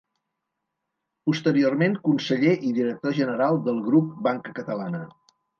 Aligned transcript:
Posteriorment 1.31 1.99
Conseller 2.09 2.55
i 2.71 2.73
Director 2.79 3.15
General 3.21 3.63
del 3.69 3.85
Grup 3.91 4.09
Banca 4.31 4.59
Catalana. 4.63 5.05